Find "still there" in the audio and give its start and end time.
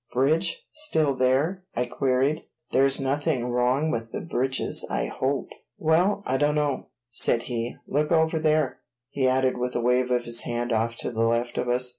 0.71-1.63